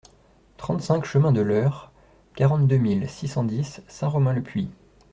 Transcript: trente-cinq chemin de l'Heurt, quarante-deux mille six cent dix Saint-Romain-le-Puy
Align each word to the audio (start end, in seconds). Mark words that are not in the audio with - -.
trente-cinq 0.57 1.05
chemin 1.05 1.31
de 1.31 1.41
l'Heurt, 1.41 1.91
quarante-deux 2.33 2.77
mille 2.79 3.07
six 3.07 3.27
cent 3.27 3.43
dix 3.43 3.81
Saint-Romain-le-Puy 3.87 4.71